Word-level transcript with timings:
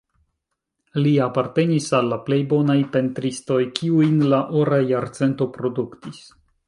Li 1.01 1.09
apartenis 1.25 1.89
al 1.97 2.09
la 2.13 2.19
plej 2.29 2.39
bonaj 2.53 2.77
pentristoj 2.95 3.59
kiujn 3.81 4.17
la 4.33 4.41
Ora 4.63 4.81
jarcento 4.93 5.49
produktis. 5.59 6.25